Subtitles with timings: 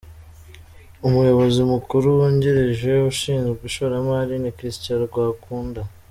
[1.07, 5.81] umuyobozi mukuru wungirije ushinzwe ishoramari ni Christian Rwakunda